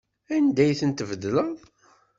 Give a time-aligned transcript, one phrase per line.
[0.35, 1.57] Anda ay ten-tbeddleḍ?